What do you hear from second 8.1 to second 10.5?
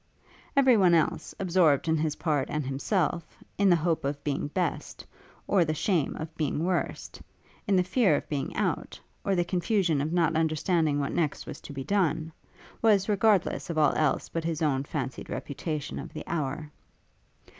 of being out, or the confusion of not